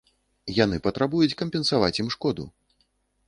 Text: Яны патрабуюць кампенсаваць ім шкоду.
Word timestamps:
Яны 0.63 0.79
патрабуюць 0.87 1.37
кампенсаваць 1.43 1.93
ім 2.05 2.11
шкоду. 2.17 2.43